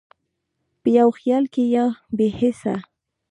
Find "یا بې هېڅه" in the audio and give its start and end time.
1.75-2.75